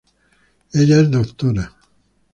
Ella 0.73 0.99
es 1.01 1.11
doctora. 1.11 1.71